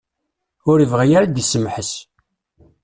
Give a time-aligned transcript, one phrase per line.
[0.69, 1.91] Ur ibɣi ara ad d-isemḥes.